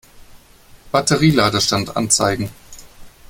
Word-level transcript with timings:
Batterie-Ladestand 0.91 1.95
anzeigen. 1.95 2.49